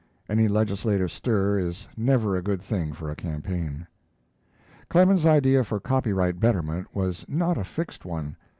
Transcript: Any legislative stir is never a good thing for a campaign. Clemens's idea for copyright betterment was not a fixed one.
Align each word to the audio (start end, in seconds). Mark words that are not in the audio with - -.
Any 0.27 0.47
legislative 0.47 1.11
stir 1.11 1.59
is 1.59 1.87
never 1.95 2.35
a 2.35 2.41
good 2.41 2.59
thing 2.59 2.91
for 2.91 3.11
a 3.11 3.15
campaign. 3.15 3.85
Clemens's 4.89 5.27
idea 5.27 5.63
for 5.63 5.79
copyright 5.79 6.39
betterment 6.39 6.87
was 6.95 7.23
not 7.27 7.55
a 7.55 7.63
fixed 7.63 8.03
one. 8.03 8.35